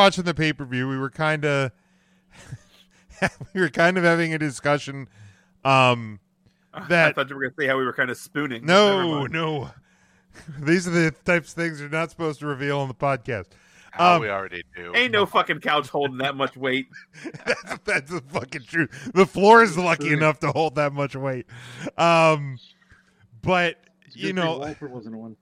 [0.00, 1.72] watching the pay per view, we were kind of
[3.54, 5.08] we were kind of having a discussion.
[5.62, 6.20] Um,
[6.72, 8.64] I that thought you were going to say how we were kind of spooning.
[8.64, 9.70] No, no,
[10.58, 13.48] these are the types of things you're not supposed to reveal on the podcast.
[13.90, 14.92] How Um, we already do.
[14.94, 16.88] Ain't no fucking couch holding that much weight.
[17.44, 19.10] that's that's the fucking truth.
[19.12, 21.46] The floor is lucky enough to hold that much weight.
[21.98, 22.58] Um,
[23.42, 23.76] but
[24.12, 25.36] you know, thing wasn't one.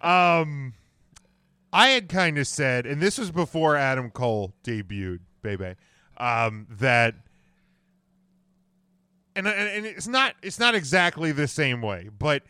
[0.00, 0.74] Um,
[1.72, 5.74] I had kind of said, and this was before Adam Cole debuted, baby,
[6.16, 7.14] um, that,
[9.36, 12.42] and, and and it's not it's not exactly the same way, but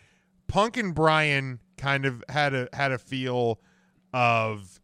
[0.48, 3.60] Punk and Bryan kind of had a had a feel
[4.12, 4.80] of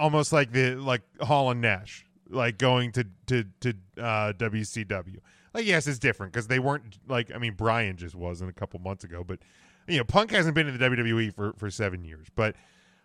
[0.00, 5.18] almost like the like Hall and Nash, like going to to to uh, WCW.
[5.52, 8.78] Like yes, it's different because they weren't like I mean Bryan just wasn't a couple
[8.80, 9.40] months ago, but
[9.88, 12.54] you know Punk hasn't been in the WWE for for seven years, but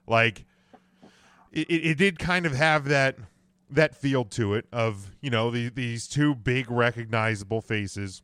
[0.08, 0.45] like
[1.52, 3.17] it, it did kind of have that
[3.70, 8.22] that feel to it of you know the, these two big recognizable faces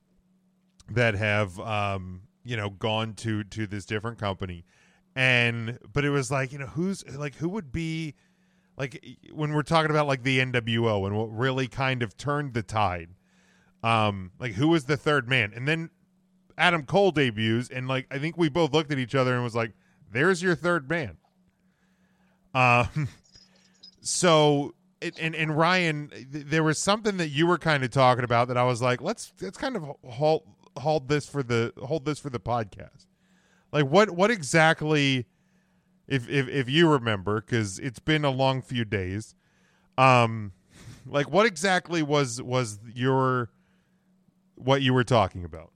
[0.89, 4.66] that have um you know gone to to this different company.
[5.16, 8.16] And but it was like you know who's like who would be
[8.77, 12.63] like when we're talking about like the NWO and what really kind of turned the
[12.63, 13.09] tide
[13.83, 15.51] um like who was the third man?
[15.55, 15.89] And then
[16.59, 19.55] Adam Cole debuts and like I think we both looked at each other and was
[19.55, 19.71] like
[20.11, 21.17] there's your third man.
[22.53, 23.07] Um
[24.01, 28.49] so and and Ryan th- there was something that you were kind of talking about
[28.49, 30.43] that I was like let's let's kind of hold
[30.77, 33.07] hold this for the hold this for the podcast.
[33.71, 35.27] Like what what exactly
[36.07, 39.33] if if if you remember cuz it's been a long few days
[39.97, 40.51] um
[41.05, 43.49] like what exactly was was your
[44.55, 45.71] what you were talking about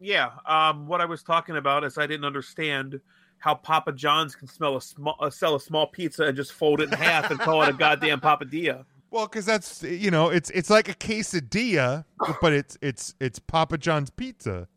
[0.00, 0.30] Yeah.
[0.46, 3.00] Um, what I was talking about is I didn't understand
[3.38, 6.80] how Papa John's can smell a small, uh, sell a small pizza and just fold
[6.80, 8.84] it in half and call it a goddamn papadilla.
[9.10, 12.04] well cuz that's you know it's it's like a quesadilla
[12.42, 14.68] but it's it's it's Papa John's pizza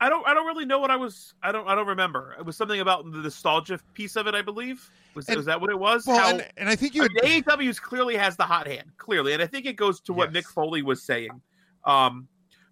[0.00, 0.24] I don't.
[0.28, 1.34] I don't really know what I was.
[1.42, 1.66] I don't.
[1.66, 2.36] I don't remember.
[2.38, 4.34] It was something about the nostalgia piece of it.
[4.36, 6.06] I believe was, And- was that what it was?
[6.06, 9.32] well How- and, and I think you had, AEW's clearly has the hot hand, clearly,
[9.32, 10.44] and I think it goes to what Yes.
[10.44, 11.40] Mick Foley was saying.
[11.84, 12.28] Um,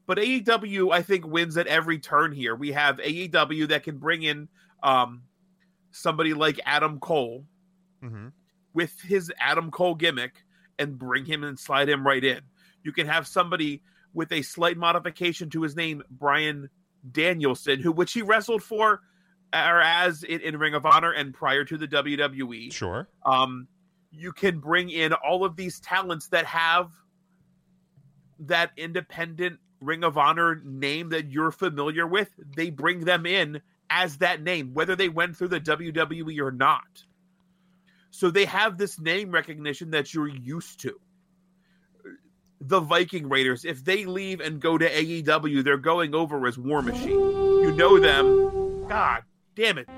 [0.07, 2.55] but AEW, I think, wins at every turn here.
[2.55, 4.49] We have AEW that can bring in
[4.83, 5.23] um,
[5.91, 7.45] somebody like Adam Cole
[8.03, 8.33] Mhm.
[8.73, 10.45] with his Adam Cole gimmick
[10.79, 12.41] and bring him and slide him right in.
[12.83, 16.69] You can have somebody with a slight modification to his name, Bryan
[17.11, 19.01] Danielson, who which he wrestled for
[19.53, 23.69] or as in, in Ring of Honor and prior to the WWE sure um,
[24.11, 26.91] you can bring in all of these talents that have
[28.41, 32.29] that independent Ring of Honor name that you're familiar with.
[32.57, 37.05] They bring them in as that name, whether they went through the WWE or not.
[38.11, 40.99] So they have this name recognition that you're used to.
[42.61, 46.83] The Viking Raiders, if they leave and go to AEW, they're going over as War
[46.83, 47.11] Machine.
[47.11, 48.89] You know them.
[48.89, 49.23] God
[49.55, 49.89] damn it.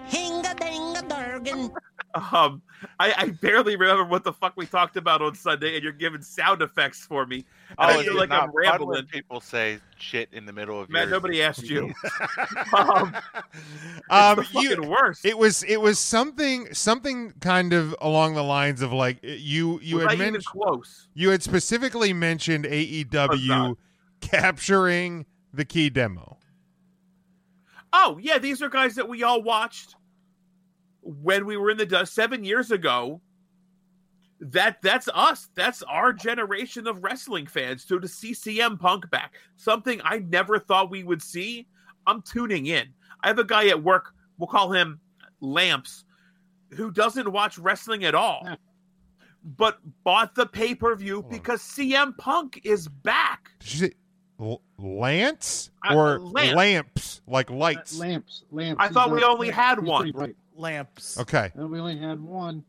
[2.32, 2.62] Um,
[3.00, 6.22] I, I barely remember what the fuck we talked about on Sunday, and you're giving
[6.22, 7.44] sound effects for me.
[7.70, 9.06] And Oh, I is feel like not I'm rambling.
[9.06, 11.92] people say shit in the middle of Matt, your nobody asked you.
[12.76, 13.14] um,
[14.10, 15.24] um the you fucking worst.
[15.24, 19.96] it was it was something something kind of along the lines of like you you
[19.96, 21.08] Was had mentioned close?
[21.14, 23.76] you had specifically mentioned AEW
[24.20, 26.38] capturing the key demo.
[27.92, 29.94] Oh yeah, these are guys that we all watched
[31.08, 33.20] when we were in the dust seven years ago.
[34.40, 35.48] That that's us.
[35.56, 37.84] That's our generation of wrestling fans.
[37.84, 41.66] So to see CM Punk back, something I never thought we would see,
[42.06, 42.86] I'm tuning in.
[43.24, 44.14] I have a guy at work.
[44.36, 45.00] We'll call him
[45.40, 46.04] Lamps,
[46.70, 48.54] who doesn't watch wrestling at all, Yeah.
[49.42, 53.50] but bought the pay per view because CM Punk is back.
[53.58, 53.92] Did you say
[54.40, 56.56] L- Lance Uh, or lamp.
[56.56, 57.98] lamps like lights?
[57.98, 58.80] Lamps, lamps.
[58.80, 60.12] I He's thought we not- only had he's one.
[60.12, 60.34] pretty.
[60.54, 61.18] Lamps.
[61.18, 61.52] Okay.
[61.54, 62.64] No, we only had one.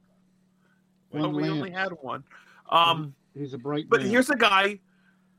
[1.11, 1.55] Well, One we lamp.
[1.55, 2.23] only had one.
[2.69, 3.87] Um, He's a bright.
[3.89, 4.09] But man.
[4.09, 4.79] here's a guy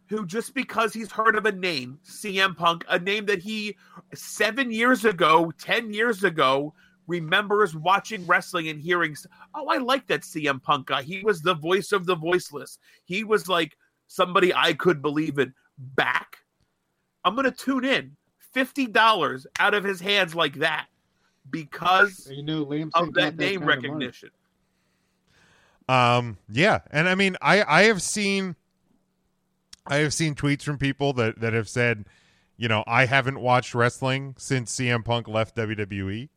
[0.08, 3.76] who just because he's heard of a name, CM Punk, a name that he
[4.14, 6.74] seven years ago, ten years ago,
[7.06, 9.16] remembers watching wrestling and hearing,
[9.54, 11.02] oh, I like that CM Punk guy.
[11.02, 12.78] He was the voice of the voiceless.
[13.04, 13.76] He was like
[14.08, 15.54] somebody I could believe in.
[15.96, 16.36] Back.
[17.24, 18.16] I'm gonna tune in.
[18.52, 20.86] Fifty dollars out of his hands like that
[21.50, 23.88] because you know, Lamps of ain't got that name kind of money.
[23.88, 24.30] recognition.
[25.88, 28.56] Um yeah, and I mean I I have seen
[29.86, 32.06] I have seen tweets from people that that have said,
[32.56, 36.28] you know, I haven't watched wrestling since CM Punk left WWE.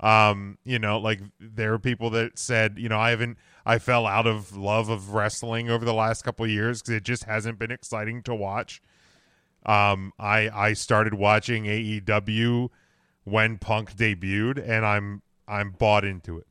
[0.00, 3.36] Um, you know, like there are people that said, you know, I haven't,
[3.66, 7.02] I fell out of love of wrestling over the last couple of years because it
[7.02, 8.80] just hasn't been exciting to watch.
[9.66, 12.68] Um, I I started watching AEW
[13.24, 16.46] when Punk debuted, and I'm I'm bought into it.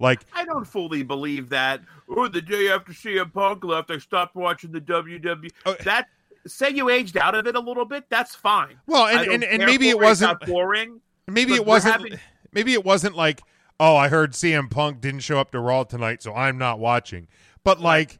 [0.00, 1.80] Like I don't fully believe that.
[2.08, 5.50] Or the day after CM Punk left, I stopped watching the WWE.
[5.64, 5.76] Oh.
[5.84, 6.08] That
[6.46, 8.04] say you aged out of it a little bit.
[8.10, 8.76] That's fine.
[8.86, 11.00] Well, and and, and maybe it wasn't boring.
[11.28, 12.18] maybe it wasn't having-
[12.52, 13.42] maybe it wasn't like
[13.80, 17.28] oh I heard CM Punk didn't show up to Raw tonight, so I'm not watching.
[17.64, 18.18] But like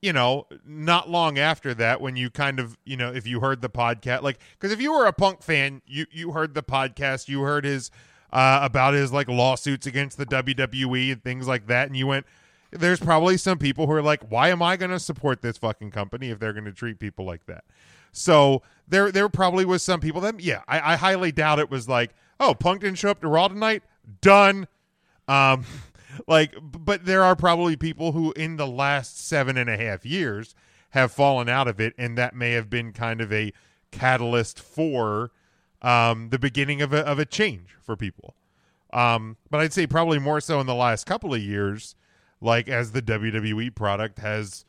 [0.00, 3.62] you know, not long after that, when you kind of you know if you heard
[3.62, 7.28] the podcast, like because if you were a Punk fan, you you heard the podcast,
[7.28, 7.90] you heard his
[8.32, 12.26] uh, about his like lawsuits against the WWE and things like that, and you went.
[12.74, 15.90] There's probably some people who are like, "Why am I going to support this fucking
[15.90, 17.64] company if they're going to treat people like that?"
[18.12, 21.88] So there, there probably was some people that, yeah, I, I highly doubt it was
[21.88, 23.82] like, "Oh, Punk didn't show up to Raw tonight,
[24.20, 24.68] done."
[25.28, 25.64] Um,
[26.26, 30.54] like, but there are probably people who, in the last seven and a half years,
[30.90, 33.52] have fallen out of it, and that may have been kind of a
[33.90, 35.30] catalyst for
[35.82, 38.34] um, the beginning of a of a change for people.
[38.92, 41.94] Um, but I'd say probably more so in the last couple of years,
[42.40, 44.64] like as the WWE product has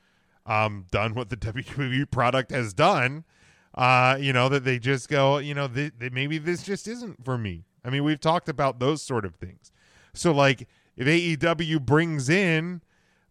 [0.46, 3.26] um, done what the WWE product has done.
[3.74, 7.24] Uh, you know that they just go, you know, th- th- maybe this just isn't
[7.26, 7.64] for me.
[7.84, 9.72] I mean, we've talked about those sort of things.
[10.14, 12.82] So like, if AEW brings in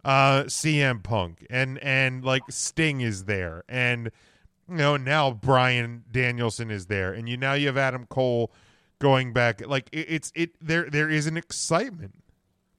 [0.05, 4.11] uh, CM Punk and and like Sting is there, and
[4.69, 8.51] you know now Bryan Danielson is there, and you now you have Adam Cole
[8.99, 9.65] going back.
[9.65, 12.15] Like it, it's it there there is an excitement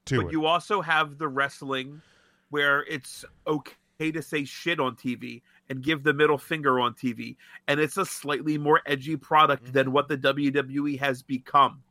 [0.06, 0.18] to it.
[0.18, 0.32] But it.
[0.34, 2.02] you also have the wrestling
[2.50, 3.74] where it's okay
[4.12, 7.36] to say shit on TV and give the middle finger on TV.
[7.68, 9.94] And it's a slightly more edgy product than Mm-hmm.
[9.94, 11.82] what the WWE has become.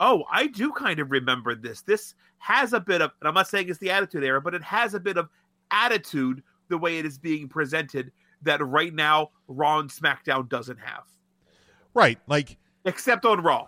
[0.00, 1.82] Oh, I do kind of remember this.
[1.82, 4.62] This has a bit of, and I'm not saying it's the attitude era, but it
[4.62, 5.28] has a bit of
[5.70, 8.10] attitude the way it is being presented
[8.42, 11.04] that right now Raw and SmackDown doesn't have,
[11.94, 13.66] right, like except on Raw.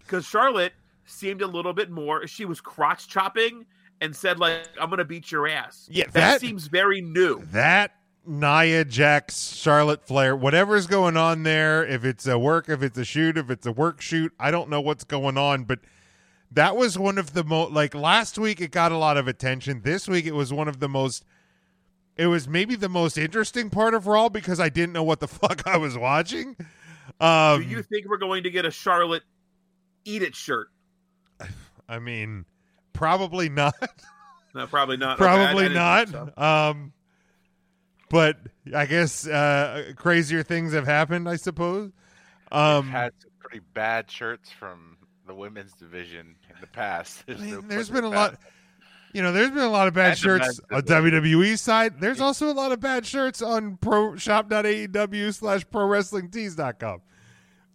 [0.00, 0.74] Because Charlotte
[1.06, 3.64] seemed a little bit more, she was crotch chopping
[4.00, 5.88] and said, like, I'm going to beat your ass.
[5.90, 7.44] Yeah, that, that- seems very new.
[7.52, 7.92] that
[8.26, 13.04] Nia Jax, Charlotte Flair, whatever's going on there, if it's a work, if it's a
[13.04, 15.80] shoot, if it's a work shoot, I don't know what's going on, but
[16.52, 19.82] that was one of the most like last week it got a lot of attention.
[19.82, 21.24] This week it was one of the most
[22.16, 25.28] it was maybe the most interesting part of Raw because I didn't know what the
[25.28, 26.56] fuck I was watching.
[27.20, 29.22] Um Do you think we're going to get a Charlotte
[30.04, 30.68] Eat It shirt?
[31.88, 32.44] I mean
[33.00, 33.74] probably not.
[34.52, 35.20] No, probably not.
[35.20, 36.42] Okay, I- I probably didn't so.
[36.42, 36.92] Um,
[38.10, 38.36] but
[38.74, 41.28] I guess uh, crazier things have happened.
[41.28, 41.92] I suppose.
[42.50, 44.96] We've Um, had some pretty bad shirts from
[45.28, 47.22] the women's division in the past.
[47.28, 48.38] I There's mean, no there's putting been a it lot.
[49.12, 50.82] You know, there's been a lot of bad And shirts on.
[50.82, 52.00] WWE side.
[52.00, 57.02] There's also a lot of bad shirts on pro shop.aew slash pro wrestling tees.com.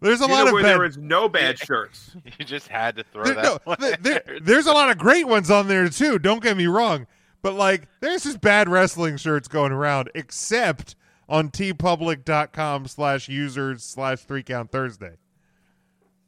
[0.05, 0.69] There's a You lot know of where bad.
[0.75, 2.15] there is no bad shirts.
[2.39, 3.43] You just had to throw there- that.
[3.43, 4.39] no, one there- there- there.
[4.39, 6.19] there's a lot of great ones on there too.
[6.19, 7.07] Don't get me wrong,
[7.41, 10.95] but like, there's just bad wrestling shirts going around, except
[11.27, 15.15] on teepublic.com slash users slash three count Thursday.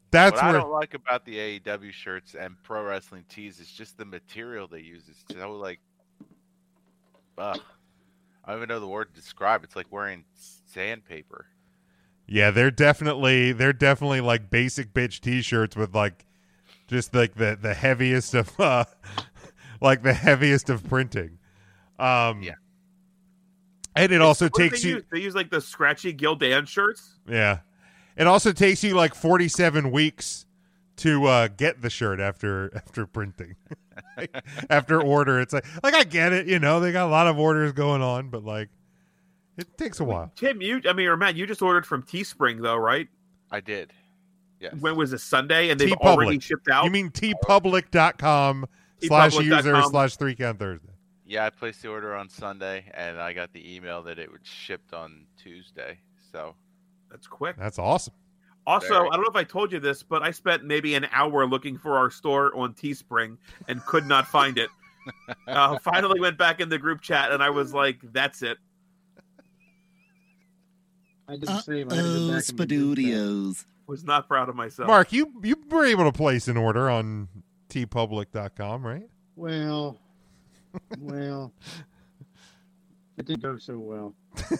[0.09, 3.97] That's what I don't like about the AEW shirts and pro wrestling tees is just
[3.97, 5.03] the material they use.
[5.09, 5.79] It's so like,
[7.37, 7.59] ugh.
[8.45, 9.65] I don't even know the word to describe.
[9.65, 10.23] It's like wearing
[10.65, 11.45] sandpaper.
[12.27, 16.25] Yeah, they're definitely they're definitely like basic bitch t-shirts with like
[16.87, 18.85] just like the the heaviest of uh
[19.81, 21.39] like the heaviest of printing.
[21.97, 22.55] Um Yeah.
[23.95, 25.03] And it also What takes they you use?
[25.11, 27.15] They use like the scratchy Gildan shirts.
[27.27, 27.59] yeah.
[28.15, 30.45] It also takes you like 47 weeks
[30.97, 33.55] to uh get the shirt after after printing.
[34.69, 35.39] after order.
[35.39, 38.01] It's like like I get it, you know, they got a lot of orders going
[38.01, 38.69] on, but like
[39.57, 40.31] it takes a while.
[40.35, 43.07] Tim, you, I mean, or Matt, you just ordered from Teespring though, right?
[43.51, 43.91] I did.
[44.59, 44.73] Yes.
[44.79, 45.69] When was it Sunday?
[45.69, 46.05] And they've TeePublic.
[46.05, 46.85] already shipped out.
[46.85, 48.67] You mean teepublic.com
[49.01, 50.93] slash user slash three count Thursday.
[51.25, 54.45] Yeah, I placed the order on Sunday, and I got the email that it would
[54.45, 55.99] shipped on Tuesday.
[56.31, 56.55] So
[57.11, 57.57] That's quick.
[57.57, 58.13] That's awesome.
[58.65, 59.09] Also, Very.
[59.09, 61.77] I don't know if I told you this, but I spent maybe an hour looking
[61.77, 63.37] for our store on Teespring
[63.67, 64.69] and could not find it.
[65.47, 68.57] uh, finally went back in the group chat and I was like, "That's it."
[71.27, 71.91] I did the same.
[71.91, 72.57] I had to go back and.
[72.59, 73.65] Spadudios.
[73.87, 74.87] Was not proud of myself.
[74.87, 77.29] Mark, you you were able to place an order on
[77.69, 79.09] teepublic.com, right?
[79.35, 79.97] Well,
[80.99, 81.53] well,
[83.17, 84.13] it didn't go so well.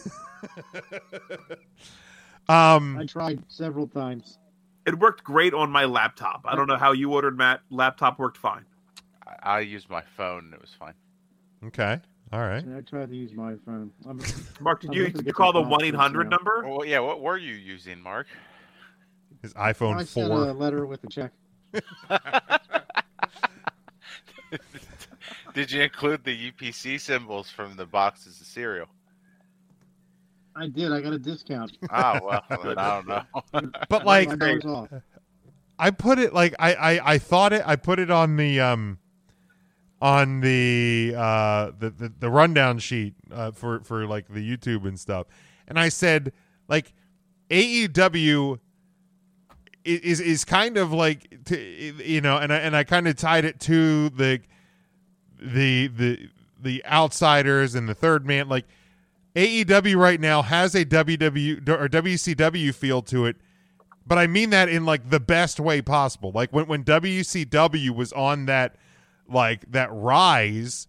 [2.50, 4.38] Um I tried several times.
[4.86, 6.46] It worked great on my laptop.
[6.46, 7.60] I don't know how you ordered, Matt.
[7.70, 8.64] Laptop worked fine.
[9.26, 10.94] I, I used my phone and it was fine.
[11.66, 12.00] Okay.
[12.34, 12.64] All right.
[12.76, 13.92] I tried to use my phone.
[14.08, 14.22] I'm,
[14.60, 16.64] Mark, did I'm you, did you call the one eight hundred number?
[16.68, 17.00] Well, yeah.
[17.00, 18.28] What were you using, Mark?
[19.42, 20.50] His iPhone I sent four.
[20.50, 21.32] a letter with a check.
[25.54, 28.88] Did you include the UPC symbols from the boxes of cereal?
[30.56, 30.92] I did.
[30.92, 31.78] I got a discount.
[31.92, 33.24] Oh well, I don't know.
[33.90, 34.30] But like
[35.80, 39.00] I put it like I, I I thought it I put it on the um
[40.02, 45.00] on the uh the the, the rundown sheet uh, for for like the YouTube and
[45.00, 45.28] stuff.
[45.68, 46.34] And I said
[46.68, 46.94] like
[47.50, 48.60] AEW
[49.84, 53.46] is is kind of like to, you know and I and I kind of tied
[53.46, 54.42] it to the
[55.40, 58.66] the the the outsiders and the third man like
[59.36, 63.38] AEW right now has a WW or WCW feel to it
[64.08, 66.32] but I mean that in like the best way possible.
[66.34, 68.76] Like when when WCW was on that
[69.30, 70.88] like that rise,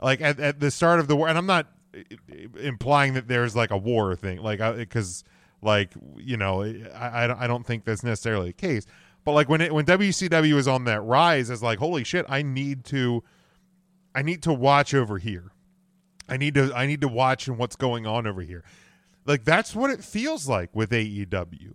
[0.00, 2.04] like at, at the start of the war, and I'm not i-
[2.60, 5.24] implying that there's like a war thing, like because
[5.62, 8.86] like you know I, I don't- think that's necessarily the case.
[9.24, 12.42] But like when it when WCW is on that rise, it's like holy shit, I
[12.42, 13.22] need to
[14.14, 15.52] I need to watch over here.
[16.28, 18.64] I need to I need to watch and what's going on over here.
[19.26, 21.74] Like that's what it feels like with AEW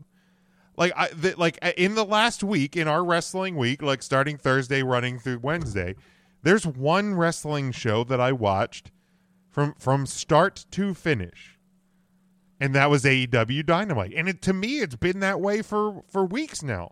[0.77, 5.19] like I like in the last week in our wrestling week, like starting Thursday running
[5.19, 5.95] through Wednesday,
[6.43, 8.91] there's one wrestling show that I watched
[9.49, 11.57] from from start to finish.
[12.59, 14.13] And that was AEW Dynamite.
[14.15, 16.91] And it to me it's been that way for for weeks now.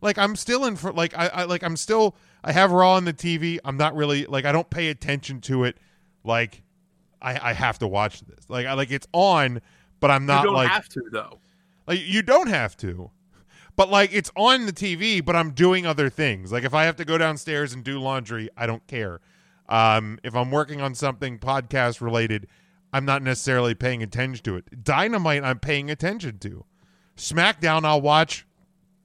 [0.00, 3.04] Like I'm still in for like I, I like I'm still I have Raw on
[3.04, 3.58] the TV.
[3.64, 5.78] I'm not really like I don't pay attention to it
[6.24, 6.62] like
[7.22, 8.50] I I have to watch this.
[8.50, 9.62] Like I like it's on
[10.00, 11.38] but I'm not you don't like have to though.
[11.86, 13.10] Like you don't have to.
[13.76, 16.52] But like it's on the TV, but I'm doing other things.
[16.52, 19.20] Like if I have to go downstairs and do laundry, I don't care.
[19.68, 22.46] Um, if I'm working on something podcast related,
[22.92, 24.84] I'm not necessarily paying attention to it.
[24.84, 26.64] Dynamite, I'm paying attention to.
[27.16, 28.46] SmackDown, I'll watch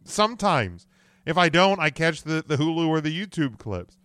[0.03, 0.85] sometimes.
[1.25, 3.97] If I don't, I catch the, the Hulu or the YouTube clips.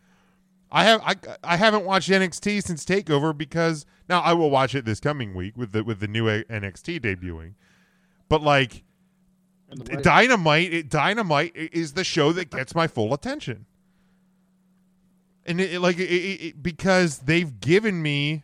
[0.70, 1.14] I have I
[1.44, 5.56] I haven't watched NXT since Takeover because now I will watch it this coming week
[5.56, 7.54] with the with the new NXT debuting.
[8.34, 8.82] But like
[9.68, 9.96] the.
[9.98, 13.66] Dynamite, it, Dynamite is the show that gets my full attention,
[15.46, 15.98] and it, it- like
[16.60, 18.42] because they've given me,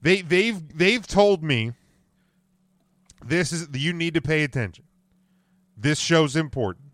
[0.00, 1.72] they they've they've told me,
[3.24, 4.84] this is you need to pay attention.
[5.76, 6.86] This show's important.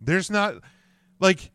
[0.00, 0.54] There's not
[1.18, 1.50] like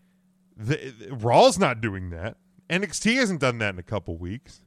[0.57, 2.35] the, Raw's not doing that.
[2.69, 4.59] NXT hasn't done that in a couple weeks.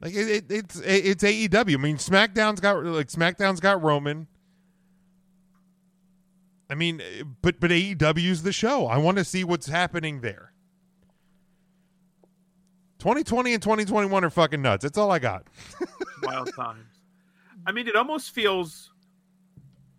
[0.00, 1.74] Like it, it, it's it, it's AEW.
[1.74, 4.26] I mean, SmackDown's got like SmackDown's got Roman.
[6.70, 7.02] I mean,
[7.42, 8.86] but but AEW's the show.
[8.86, 10.52] I want to see what's happening there.
[13.00, 14.82] 2020 and 2021 are fucking nuts.
[14.82, 15.46] That's all I got.
[16.22, 16.84] Wild times.
[17.66, 18.92] I mean, it almost feels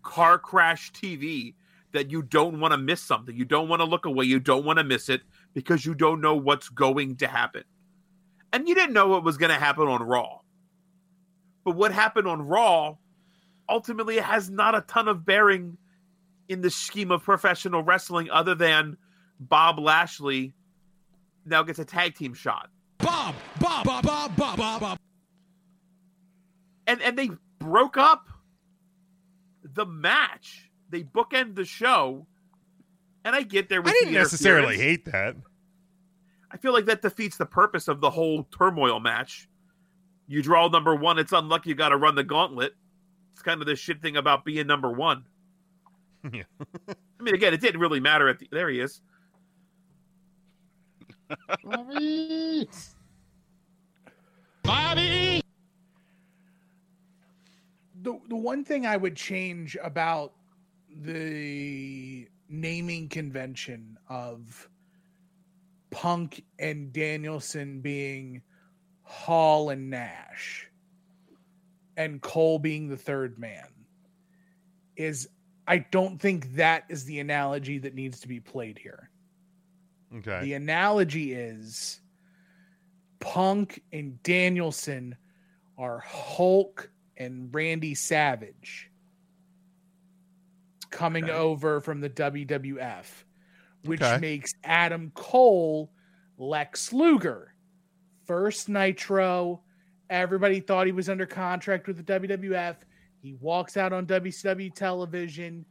[0.02, 1.54] car crash TV
[1.92, 3.36] that you don't want to miss something.
[3.36, 4.24] You don't want to look away.
[4.24, 7.64] You don't want to miss it because you don't know what's going to happen.
[8.52, 10.40] And you didn't know what was going to happen on Raw.
[11.64, 12.96] But what happened on Raw
[13.68, 15.78] ultimately has not a ton of bearing
[16.48, 18.96] in the scheme of professional wrestling other than
[19.40, 20.52] Bob Lashley
[21.46, 22.68] now gets a tag team shot.
[22.98, 24.98] Bob, Bob, Bob, Bob, Bob, Bob, Bob.
[26.86, 28.28] and and they broke up
[29.62, 30.70] the match.
[30.90, 32.26] They bookend the show,
[33.24, 33.80] and I get there.
[33.80, 35.36] I didn't the necessarily hate that.
[36.52, 39.48] I feel like that defeats the purpose of the whole turmoil match.
[40.28, 41.18] You draw number one.
[41.18, 42.74] It's unlucky you got to run the gauntlet.
[43.32, 45.24] It's kind of the shit thing about being number one.
[46.32, 46.44] Yeah.
[46.88, 48.28] I mean, again, it didn't really matter.
[48.28, 49.00] At the, there he is.
[51.64, 52.68] Bobby!
[54.62, 55.42] Bobby.
[58.02, 60.34] the the one thing I would change about
[60.88, 64.68] the naming convention of
[65.92, 68.42] Punk and Danielson being
[69.02, 70.68] Hall and Nash
[71.96, 73.68] and Cole being the third man
[74.96, 75.28] is
[75.68, 79.10] I don't think that is the analogy that needs to be played here.
[80.16, 80.40] Okay.
[80.42, 82.00] The analogy is
[83.20, 85.16] Punk and Danielson
[85.78, 88.90] are Hulk and Randy Savage
[90.90, 91.32] coming Okay.
[91.32, 93.24] over from the WWF,
[93.84, 94.18] which Okay.
[94.20, 95.90] makes Adam Cole
[96.38, 97.54] Lex Luger.
[98.26, 99.62] First Nitro,
[100.10, 102.76] everybody thought he was under contract with the WWF.
[103.20, 105.64] He walks out on WCW television.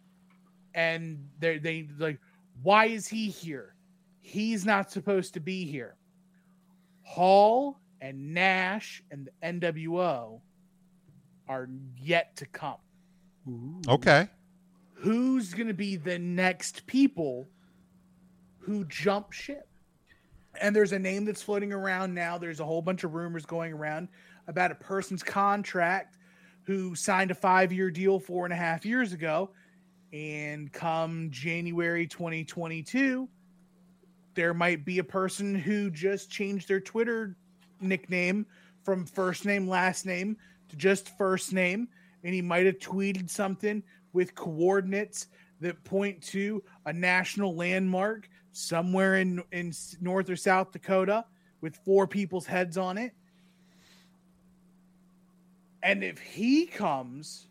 [0.73, 2.17] and they they like,
[2.63, 3.75] why is he here?
[4.21, 5.97] He's not supposed to be here.
[7.03, 10.39] Hall and Nash and the NWO
[11.49, 12.77] are yet to come.
[13.87, 14.29] Okay.
[14.93, 17.49] Who's going to be the next people
[18.61, 19.67] who jump ship?
[20.59, 22.37] And there's a name that's floating around now.
[22.37, 24.09] There's a whole bunch of rumors going around
[24.47, 26.17] about a person's contract
[26.63, 29.51] who signed a five year deal four and a half years ago.
[30.13, 33.29] And come January 2022,
[34.35, 37.37] there might be a person who just changed their Twitter
[37.79, 38.45] nickname
[38.83, 40.37] from first name, last name
[40.69, 41.87] to just first name.
[42.23, 43.81] And he might have tweeted something
[44.13, 45.27] with coordinates
[45.61, 51.25] that point to a national landmark somewhere in, in North or South Dakota
[51.61, 53.13] with four people's heads on it.
[55.83, 57.47] And if he comes,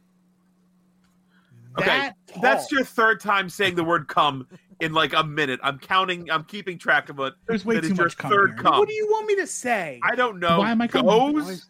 [1.78, 4.46] Okay, that That's your third time saying the word "come"
[4.80, 5.60] in like a minute.
[5.62, 6.30] I'm counting.
[6.30, 7.34] I'm keeping track of it.
[7.46, 8.58] There's way that too is much cum third here.
[8.58, 8.78] cum.
[8.78, 10.00] What do you want me to say?
[10.02, 10.58] I don't know.
[10.58, 11.06] Why am I coming?
[11.06, 11.48] Why Goes.
[11.48, 11.66] is,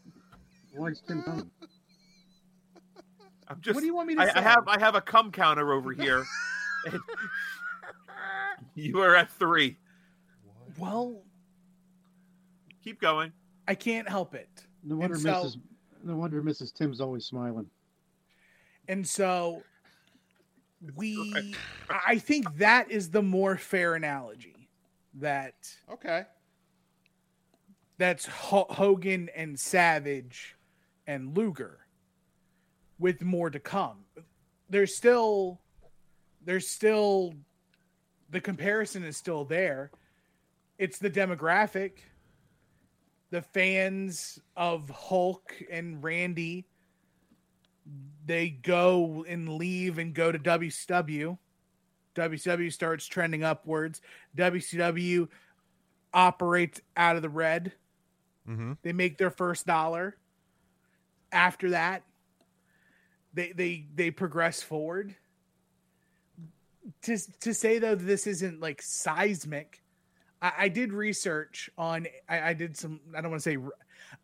[0.75, 1.51] why is Tim?
[3.49, 3.75] I'm just.
[3.75, 4.33] what do you want me to I, say?
[4.37, 4.67] I have.
[4.69, 6.25] I have a cum counter over here.
[8.61, 9.77] and you are at three.
[10.79, 11.23] well,
[12.83, 13.33] Keep going.
[13.69, 14.49] I can't help it.
[14.83, 15.57] No wonder so- Mrs.
[16.03, 16.73] No wonder Mrs.
[16.75, 17.67] Tim's always smiling.
[18.89, 19.63] And so
[20.97, 21.53] we
[21.91, 24.71] I think that is the more fair analogy
[25.15, 25.55] that
[25.93, 26.23] Okay.
[27.99, 30.57] that's Ho- Hogan and Savage
[31.07, 31.81] and Luger
[32.99, 33.99] with more to come.
[34.71, 35.61] There's still
[36.43, 37.35] there's still
[38.31, 39.91] the comparison is still there.
[40.79, 41.93] It's the demographic.
[43.31, 46.67] The fans of Hulk and Randy
[48.27, 51.39] they go and leave and go to WCW.
[52.15, 54.01] WCW starts trending upwards.
[54.37, 55.29] WCW
[56.13, 57.73] operates out of the red.
[58.49, 58.73] Mm-hmm.
[58.83, 60.17] They make their first dollar.
[61.33, 62.03] After that,
[63.33, 65.15] they they they progress forward.
[67.03, 69.83] To to say though this isn't like seismic,
[70.41, 72.07] I, I did research on.
[72.29, 73.01] I, I did some.
[73.17, 73.59] I don't want to say.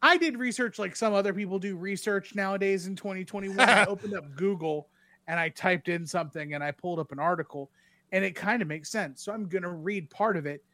[0.02, 3.58] I did research like some other people do research nowadays in 2021.
[3.60, 4.88] I opened up Google
[5.28, 7.70] and I typed in something and I pulled up an article,
[8.12, 9.22] and it kind of makes sense.
[9.22, 10.64] So I'm gonna read part of it.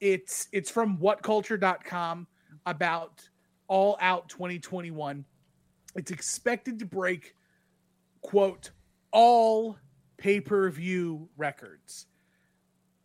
[0.00, 2.26] It's it's from whatculture.com
[2.66, 3.28] about
[3.66, 5.24] all out 2021
[5.94, 7.34] it's expected to break
[8.20, 8.70] quote
[9.12, 9.76] all
[10.16, 12.06] pay-per-view records.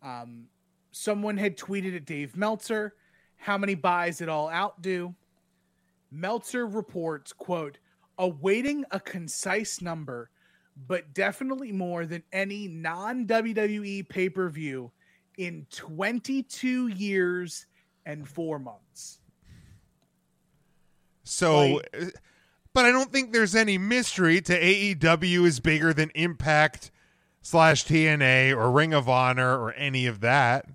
[0.02, 0.48] Um
[0.92, 2.96] someone had tweeted at dave meltzer
[3.38, 5.14] how many buys it all out do?
[6.12, 7.78] Meltzer reports quote
[8.18, 10.30] awaiting a concise number
[10.88, 14.92] but definitely more than any non-wwe pay-per-view
[15.38, 17.66] in 22 years
[18.06, 19.20] and four months.
[21.24, 22.06] So, Like- uh,
[22.74, 26.92] but I don't think there's any mystery to AEW is bigger than Impact
[27.42, 30.66] slash TNA or Ring of Honor or any of that.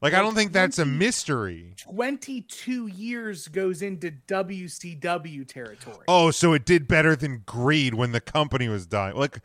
[0.00, 1.74] Like, I don't think that's a mystery.
[1.78, 6.04] 22 years goes into WCW territory.
[6.08, 9.14] Oh, so it did better than Greed when the company was dying.
[9.14, 9.38] Like,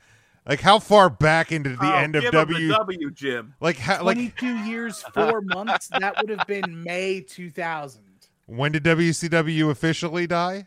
[0.48, 2.70] like how far back into the Oh, end of give W?
[2.70, 3.54] the W, Jim.
[3.60, 5.90] Like, how, like 22 years, four months.
[5.90, 8.02] That would have been May 2000,
[8.48, 10.66] when did WCW officially die?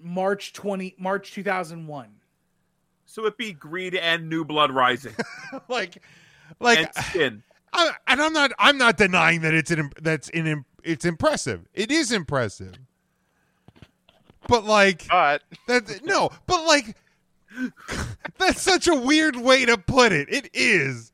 [0.00, 2.10] March 20, March 2001.
[3.16, 5.14] So it be Greed and New Blood Rising
[5.68, 6.02] like,
[6.60, 7.42] like and Spin.
[7.72, 11.66] I, and I'm not I'm not denying that it's an that's in it's impressive.
[11.72, 12.74] It is impressive.
[14.48, 16.94] But like But that no, but like
[18.38, 20.28] that's such a weird way to put it.
[20.28, 21.10] It is.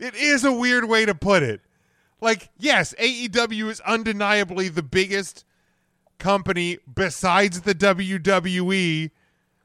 [0.00, 1.60] It is a weird way to put it.
[2.20, 5.44] Like yes, AEW is undeniably the biggest
[6.18, 9.12] company besides the WWE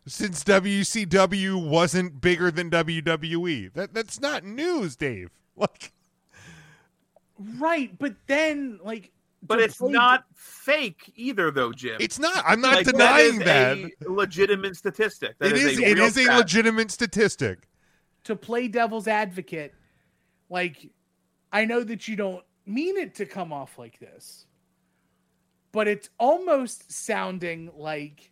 [0.06, 3.74] since WCW wasn't bigger than WWE.
[3.74, 5.30] That that's not news, Dave.
[5.56, 5.92] Like
[7.58, 9.12] Right, but then like
[9.42, 11.98] But it's play- not fake either, though, Jim.
[12.00, 12.44] It's not.
[12.48, 13.46] I'm not Like, denying that.
[13.46, 13.78] that.
[13.78, 15.38] is a legitimate statistic.
[15.39, 15.80] That It is.
[15.80, 17.68] a It real a legitimate statistic.
[18.24, 19.74] to play devil's advocate.
[20.50, 20.89] Like
[21.52, 24.46] I know that you don't mean it to come off like this.
[25.72, 28.30] But it's almost sounding like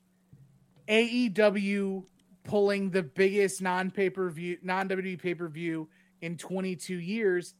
[0.92, 2.04] AEW
[2.44, 5.88] pulling the biggest non-pay-per-view non-WWE pay-per-view
[6.22, 7.56] in 22 years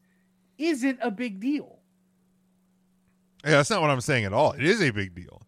[0.58, 1.78] isn't a big deal.
[3.44, 4.52] Yeah, that's not what I'm saying at all.
[4.52, 5.42] It is a big deal.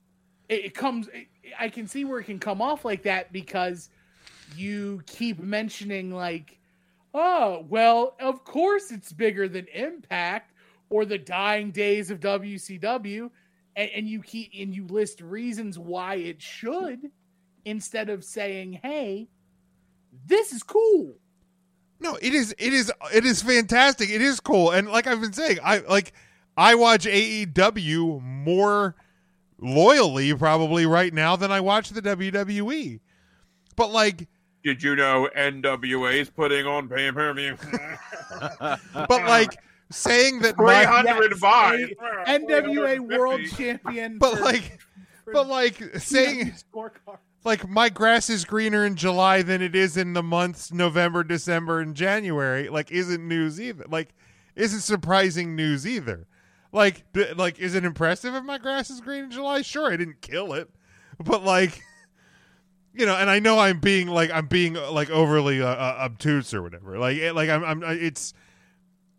[0.48, 3.90] it, it comes it, i can see where it can come off like that because
[4.56, 6.58] you keep mentioning like
[7.14, 10.52] oh, well, of course it's bigger than Impact
[10.90, 13.30] or the dying days of WCW.
[13.76, 17.10] And, and you keep and you list reasons why it should
[17.64, 19.28] instead of saying, hey,
[20.26, 21.16] this is cool.
[22.00, 24.10] No, it is it is it is fantastic.
[24.10, 24.70] It is cool.
[24.70, 26.12] And like I've been saying, I like
[26.56, 28.94] I watch AEW more
[29.58, 33.00] loyally probably right now than I watch the WWE.
[33.76, 34.28] But like
[34.62, 37.56] Did you know NWA is putting on pay per view?
[38.92, 39.56] but like
[39.90, 41.78] saying that my 305.
[42.26, 44.18] NWA World Champion.
[44.18, 44.78] but for- like
[45.24, 47.18] for but like saying scorecard.
[47.44, 51.80] Like my grass is greener in July than it is in the months November, December,
[51.80, 52.68] and January.
[52.68, 53.84] Like, isn't news either?
[53.88, 54.14] Like,
[54.56, 56.26] isn't surprising news either?
[56.72, 59.62] Like, d- like, is it impressive if my grass is green in July?
[59.62, 60.70] Sure, I didn't kill it,
[61.22, 61.82] but like,
[62.94, 65.98] you know, and I know I'm being like I'm being uh, like overly uh, uh,
[66.00, 66.98] obtuse or whatever.
[66.98, 68.34] Like, it, like I'm, I'm, it's.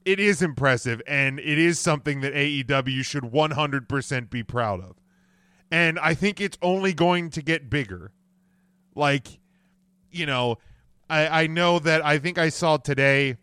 [0.03, 4.97] It is impressive, and it is something that AEW should 100% be proud of.
[5.75, 8.13] And I think it's only going to get bigger.
[8.95, 9.39] Like
[10.15, 10.57] you know
[11.09, 13.35] i i know that i think i saw today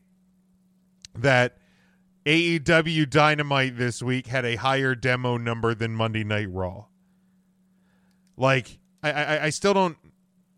[1.15, 1.59] that
[2.25, 6.85] aew dynamite this week had a higher demo number than monday night raw.
[8.37, 9.99] Like i i, I still don't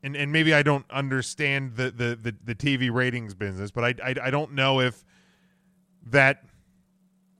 [0.02, 4.10] and, and maybe i don't understand the, the the the tv ratings business but i
[4.10, 5.04] i, I don't know if
[6.06, 6.44] that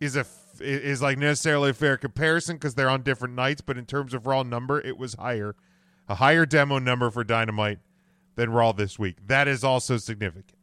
[0.01, 0.25] is a
[0.61, 4.27] is like necessarily a fair comparison because they're on different nights but in terms of
[4.27, 5.55] raw number it was higher
[6.09, 7.79] a higher demo number for Dynamite
[8.37, 9.17] than Raw this week.
[9.27, 10.59] That is also significant.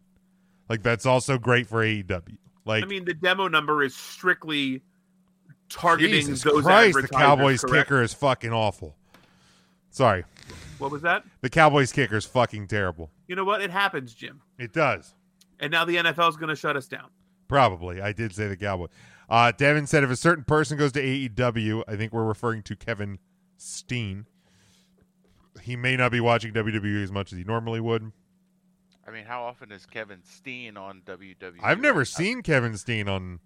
[0.70, 2.38] Like that's also great for AEW.
[2.66, 4.82] Like I mean, the demo number is strictly
[5.70, 7.88] targeting Jesus those Christ, the Cowboys correct?
[7.88, 8.96] kicker is fucking awful.
[9.90, 10.24] Sorry,
[10.78, 11.24] What was that?
[11.42, 13.10] the Cowboys kicker is fucking terrible.
[13.28, 13.62] You know what?
[13.62, 14.42] It happens, Jim.
[14.58, 15.14] It does.
[15.60, 17.10] And now the NFL is going to shut us down.
[17.48, 18.02] Probably.
[18.02, 18.90] I did say the Cowboys.
[19.32, 22.76] Uh, Devin said if a certain person goes to AEW, I think we're referring to
[22.76, 23.18] Kevin
[23.56, 24.26] Steen.
[25.62, 28.12] He may not be watching WWE as much as he normally would.
[29.08, 31.60] I mean, how often is Kevin Steen on WWE?
[31.64, 33.40] I've never seen Kevin Steen on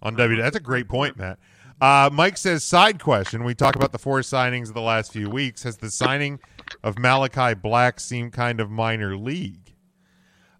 [0.00, 0.40] on W.
[0.40, 1.40] That's a great point, Matt.
[1.80, 3.42] Uh, Mike says, side question.
[3.42, 5.64] We talk about the four signings of the last few weeks.
[5.64, 6.38] Has the signing
[6.84, 9.74] of Malakai Black seemed kind of minor league?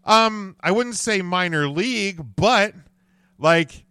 [0.04, 2.74] Um, I wouldn't say minor league, but
[3.38, 3.83] like,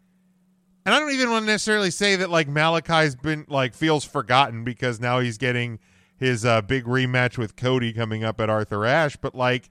[0.85, 4.63] and I don't even want to necessarily say that like Malakai's been like feels forgotten
[4.63, 5.79] because now he's getting
[6.17, 9.17] his uh, big rematch with Cody coming up at Arthur Ashe.
[9.17, 9.69] But like,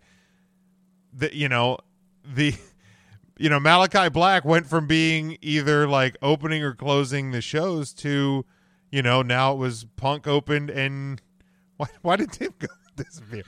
[1.13, 1.79] the you know
[2.25, 2.55] the
[3.39, 8.45] you know Malakai Black went from being either like opening or closing the shows to
[8.91, 11.21] you know now it was Punk opened and
[11.77, 13.43] why why did Tim go disappear?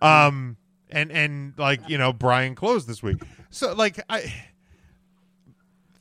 [0.00, 0.56] Um
[0.90, 3.18] and and like you know Bryan closed this week.
[3.50, 4.32] So like I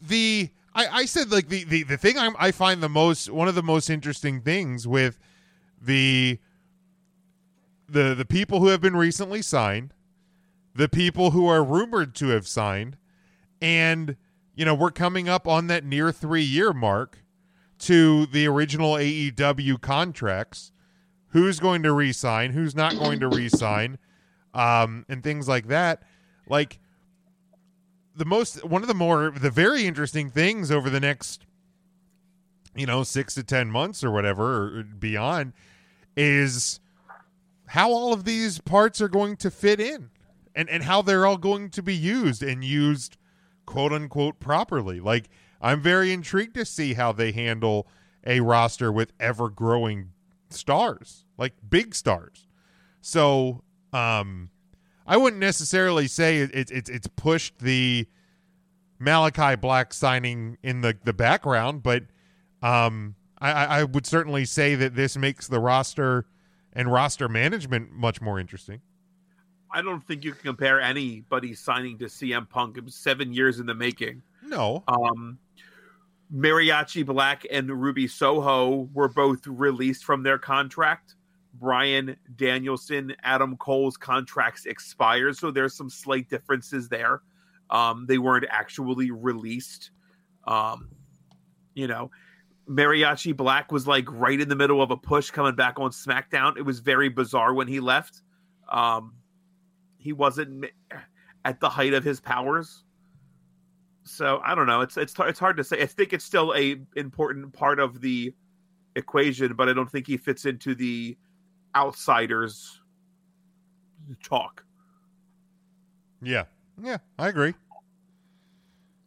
[0.02, 3.48] the I, I said like the the, the thing I'm, I find the most one
[3.48, 5.18] of the most interesting things with
[5.82, 6.38] the
[7.88, 9.94] the the people who have been recently signed,
[10.76, 12.98] the people who are rumored to have signed,
[13.62, 14.18] and
[14.54, 17.20] you know we're coming up on that near three year mark
[17.80, 20.72] to the original AEW contracts.
[21.30, 22.52] Who's going to re-sign?
[22.52, 23.98] Who's not going to re-sign?
[24.54, 26.04] Um, and things like that.
[26.48, 26.80] Like
[28.16, 31.46] the most one of the more the very interesting things over the next
[32.76, 35.54] you know six to ten months or whatever or beyond
[36.16, 36.80] is
[37.68, 40.10] how all of these parts are going to fit in
[40.56, 43.18] and and how they're all going to be used and used
[43.66, 45.00] quote unquote properly.
[45.00, 45.30] Like
[45.62, 47.88] i'm very intrigued to see how they handle
[48.26, 50.12] a roster with ever growing
[50.50, 52.48] stars like big stars.
[53.02, 54.50] So um
[55.06, 58.08] I wouldn't necessarily say it, it, it's it's pushed the
[59.00, 62.04] Malakai Black signing in the, the background, but
[62.62, 66.26] um, I, I I would certainly say that this makes the roster
[66.74, 68.82] and roster management much more interesting.
[69.72, 72.78] I don't think you can compare anybody signing to CM Punk.
[72.78, 74.22] It was seven years in the making.
[74.42, 75.38] No, Um,
[76.34, 81.15] Mariachi Black and Ruby Soho were both released from their contract.
[81.60, 87.22] Bryan Danielson, Adam Cole's contracts expired, so there's some slight differences there.
[87.70, 89.92] Um, they weren't actually released.
[90.46, 90.90] Um,
[91.74, 92.12] you know,
[92.70, 96.58] Mariachi Black was like right in the middle of a push coming back on SmackDown.
[96.58, 98.22] It was very bizarre when he left.
[98.70, 99.14] Um,
[99.98, 100.66] he wasn't
[101.44, 102.84] at the height of his powers.
[104.04, 104.82] So I don't know.
[104.82, 105.82] It's it's it's hard to say.
[105.82, 108.34] I think it's still a important part of the
[108.96, 111.18] equation, but I don't think he fits into the
[111.76, 112.80] outsiders
[114.24, 114.64] talk.
[116.22, 116.44] yeah,
[116.82, 117.54] Yeah, I agree.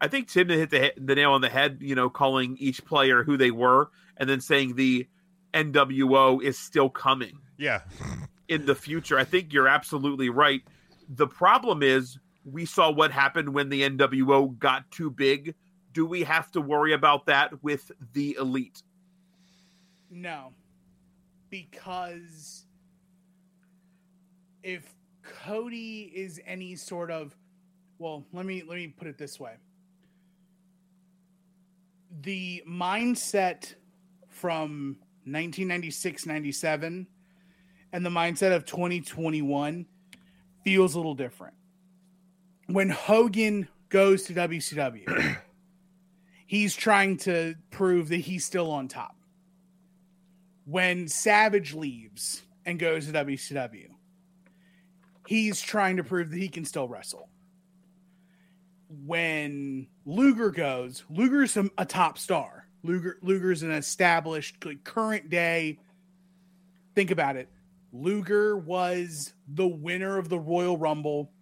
[0.01, 3.25] I think Tim hit the, the nail on the head, you know, calling each player
[3.25, 5.09] who they were and then saying the
[5.55, 7.81] NWO is still coming Yeah.
[8.49, 9.19] in the future.
[9.19, 10.63] I think you're absolutely right.
[11.09, 15.55] The problem is we saw what happened when the NWO got too big.
[15.93, 18.83] Do we have to worry about that with the elite?
[20.11, 20.53] No.
[21.51, 22.65] Because
[24.63, 27.37] if Cody is any sort of
[27.99, 29.55] well, let me let me put it this way.
[32.21, 33.75] The mindset
[34.29, 37.07] from 1996-97
[37.93, 39.87] and the mindset of 2021
[40.65, 41.55] feels a little different.
[42.67, 45.39] When Hogan goes to WCW,
[46.47, 49.18] he's trying to prove that he's still on top
[50.69, 53.89] when Savage leaves and goes to WCW,
[55.27, 57.31] he's trying to prove that he can still wrestle.
[58.89, 62.67] When Luger goes, Luger's a, a top star.
[62.83, 65.79] Luger Luger's an established like, current day.
[66.95, 67.49] Think about it.
[67.93, 71.33] Luger was the winner of the Royal Rumble.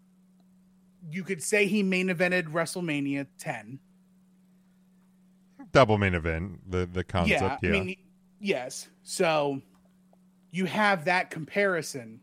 [1.11, 3.81] You could say he main evented WrestleMania 10.
[5.73, 7.63] Double main event, the the concept.
[7.63, 7.69] Yeah.
[7.69, 7.97] I mean,
[8.41, 8.89] yes.
[9.03, 9.61] So
[10.51, 12.21] you have that comparison.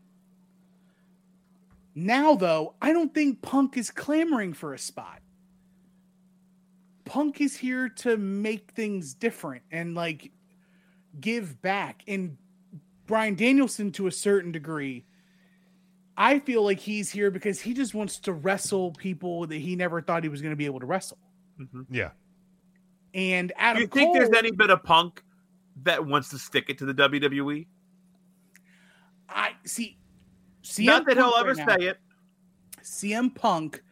[1.94, 5.20] Now, though, I don't think Punk is clamoring for a spot.
[7.04, 10.32] Punk is here to make things different and like
[11.20, 12.02] give back.
[12.08, 12.36] And
[13.06, 15.04] Bryan Danielson, to a certain degree,
[16.16, 20.00] I feel like he's here because he just wants to wrestle people that he never
[20.00, 21.18] thought he was going to be able to wrestle.
[21.60, 21.82] Mm-hmm.
[21.94, 22.10] yeah.
[23.12, 25.22] And Do Adam you think there's any bit of punk
[25.82, 26.94] that wants to stick it to the?
[26.94, 27.66] WWE?
[29.28, 29.98] I see.
[30.62, 31.98] CM Not that he'll ever right say it.
[32.82, 33.82] CM Punk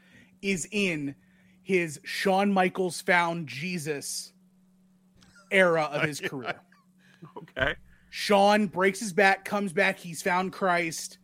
[0.40, 1.14] is in
[1.62, 4.32] his Shawn Michaels found Jesus
[5.50, 6.60] era of his career.
[7.36, 7.74] Okay.
[8.10, 11.18] Shawn breaks his back, comes back, he's found Christ.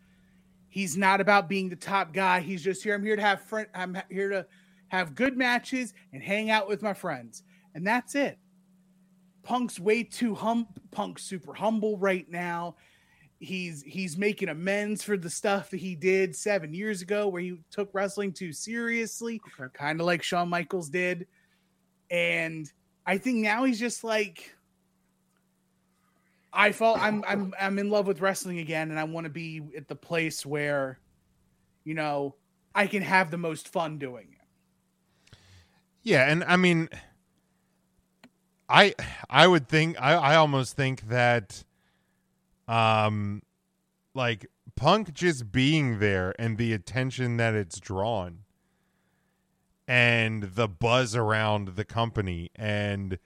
[0.69, 2.41] He's not about being the top guy.
[2.41, 2.95] He's just here.
[2.95, 3.67] I'm here to have friend.
[3.75, 4.47] I'm here to
[4.89, 7.43] have good matches and hang out with my friends,
[7.75, 8.39] and that's it.
[9.49, 10.69] Punk's way too hum.
[10.91, 12.77] Punk's super humble right now.
[13.41, 17.57] He's he's making amends for the stuff that he did seven years ago, where he
[17.71, 19.73] took wrestling too seriously, Okay.
[19.73, 21.29] kind of like Shawn Michaels did.
[22.11, 22.71] And
[23.07, 24.55] I think now he's just like,
[26.53, 26.97] I fall.
[27.01, 29.97] I'm I'm I'm in love with wrestling again, and I want to be at the
[29.97, 31.01] place where,
[31.85, 32.37] you know,
[32.75, 35.39] I can have the most fun doing it.
[36.03, 36.91] Yeah, and I mean,
[38.69, 38.95] I
[39.31, 41.65] I would think I I almost think that,
[42.67, 43.43] um,
[44.15, 48.41] like Punk just being there and the attention that it's drawn,
[49.87, 53.19] and the buzz around the company, and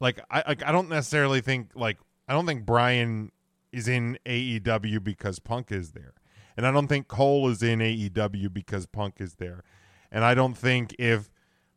[0.00, 3.32] like I like I don't necessarily think like I don't think Bryan
[3.72, 6.14] is in AEW because Punk is there,
[6.56, 9.64] and I don't think Cole is in AEW because Punk is there,
[10.12, 11.30] and I don't think if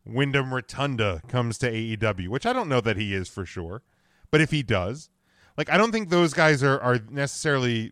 [0.06, 3.84] Wyndham Rotunda comes to AEW, which I don't know that he is for sure,
[4.32, 5.10] but if he does,
[5.58, 7.92] like I don't think those guys are are necessarily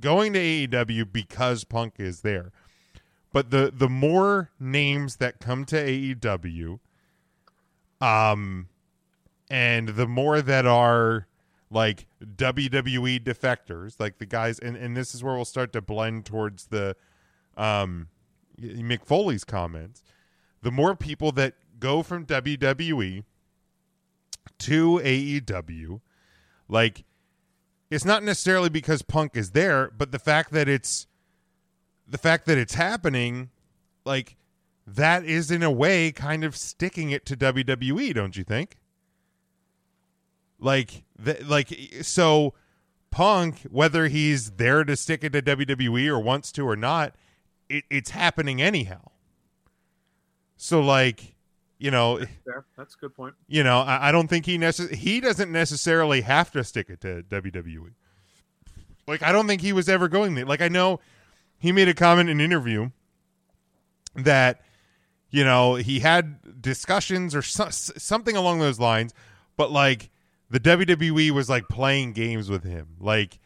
[0.00, 2.52] going to AEW because Punk is there.
[3.32, 6.80] But the the more names that come to AEW,
[8.00, 8.68] um,
[9.50, 11.28] and the more that are
[11.70, 16.24] like WWE defectors, like the guys, and and this is where we'll start to blend
[16.24, 16.96] towards the
[17.56, 18.08] um
[18.60, 20.02] Mick Foley's comments.
[20.62, 23.24] The more people that go from WWE
[24.58, 26.00] to AEW,
[26.68, 27.04] like
[27.90, 31.06] it's not necessarily because Punk is there, but the fact that it's
[32.06, 33.50] the fact that it's happening,
[34.04, 34.36] like
[34.86, 38.78] that is in a way kind of sticking it to WWE, don't you think?
[40.58, 41.68] Like the, like
[42.02, 42.54] so
[43.10, 47.14] Punk, whether he's there to stick it to WWE or wants to or not,
[47.68, 49.10] it, it's happening anyhow.
[50.62, 51.34] So like,
[51.78, 52.66] you know, Fair.
[52.76, 53.34] That's a good point.
[53.48, 57.00] you know, I, I don't think he necess- he doesn't necessarily have to stick it
[57.00, 57.92] to WWE.
[59.06, 60.44] Like, I don't think he was ever going there.
[60.44, 61.00] Like, I know
[61.58, 62.90] he made a comment in an interview
[64.14, 64.60] that
[65.30, 69.14] you know he had discussions or so- something along those lines,
[69.56, 70.10] but like
[70.50, 73.38] the WWE was like playing games with him, like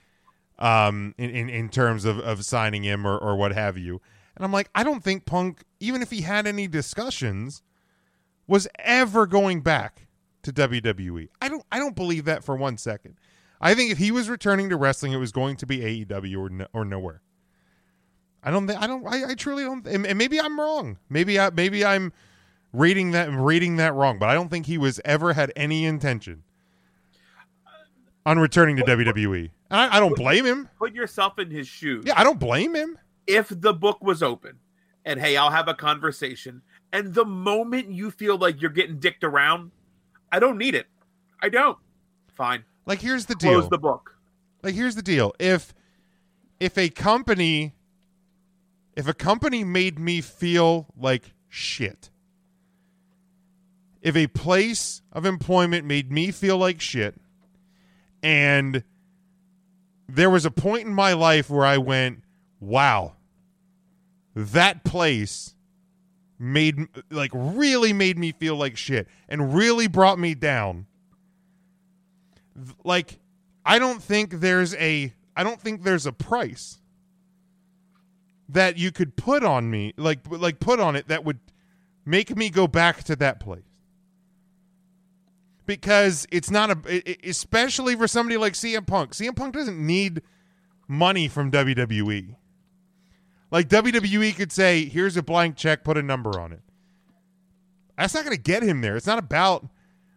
[0.59, 4.01] um in in, in terms of of signing him or or what have you.
[4.37, 7.63] And I'm like, I don't think Punk, even if he had any discussions,
[8.47, 10.07] was ever going back
[10.43, 11.29] to WWE.
[11.41, 13.17] I don't I don't believe that for one second.
[13.61, 16.51] I think if he was returning to wrestling, it was going to be AEW or
[16.51, 17.23] no, or nowhere.
[18.43, 18.67] I don't.
[18.67, 19.07] thi- I don't.
[19.07, 19.87] I, I truly don't.
[19.87, 20.99] And, and maybe I'm wrong.
[21.09, 21.49] Maybe I.
[21.51, 22.13] Maybe I'm
[22.75, 24.19] reading that reading that wrong.
[24.19, 26.43] But I don't think he was ever had any intention
[28.27, 29.51] on returning to WWE.
[29.71, 30.69] And I, I don't blame him.
[30.79, 32.05] Put yourself in his shoes.
[32.07, 32.99] Yeah, I don't blame him.
[33.27, 34.59] If the book was open
[35.05, 39.25] and hey, I'll have a conversation, and the moment you feel like you're getting dicked
[39.25, 39.71] around,
[40.33, 40.87] I don't need it.
[41.43, 41.79] I don't.
[42.35, 42.65] Fine.
[42.87, 43.53] Like here's the deal.
[43.53, 44.17] Close the book.
[44.63, 45.35] like here's the deal.
[45.39, 45.75] If
[46.61, 47.75] if a company
[48.97, 52.11] if a company made me feel like shit.
[54.01, 57.15] If a place of employment made me feel like shit
[58.23, 58.83] and
[60.09, 62.24] there was a point in my life where I went,
[62.61, 63.17] "Wow.
[64.35, 65.55] That place
[66.39, 70.87] made like really made me feel like shit and really brought me down."
[72.85, 73.21] Like
[73.65, 76.79] I don't think there's a I don't think there's a price
[78.49, 81.39] that you could put on me like like put on it that would
[82.05, 83.63] make me go back to that place.
[85.67, 89.13] Because it's not a especially for somebody like CM Punk.
[89.13, 90.23] CM Punk doesn't need
[90.87, 92.37] money from WWE.
[93.55, 96.61] Like WWE could say, "Here's a blank check, put a number on it."
[97.97, 98.97] That's not going to get him there.
[98.97, 99.69] It's not about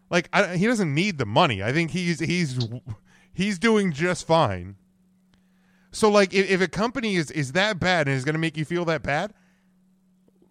[0.10, 1.62] like I, he doesn't need the money.
[1.62, 2.58] I think he's he's
[3.32, 4.76] he's doing just fine.
[5.92, 8.58] So like if, if a company is is that bad and is going to make
[8.58, 9.36] you feel that bad,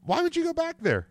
[0.04, 1.08] why would you go back there?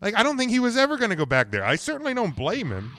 [0.00, 1.64] Like I don't think he was ever going to go back there.
[1.64, 2.90] I certainly don't blame him.